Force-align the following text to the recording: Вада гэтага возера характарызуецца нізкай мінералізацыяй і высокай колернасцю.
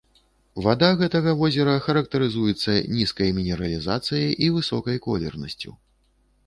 Вада 0.67 0.87
гэтага 1.01 1.33
возера 1.41 1.75
характарызуецца 1.87 2.75
нізкай 2.97 3.29
мінералізацыяй 3.41 4.29
і 4.47 4.53
высокай 4.59 4.97
колернасцю. 5.07 5.71